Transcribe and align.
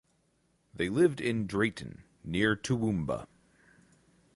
They 0.73 0.89
lived 0.89 1.21
in 1.21 1.45
Drayton 1.45 2.03
near 2.23 2.55
Toowoomba. 2.55 3.27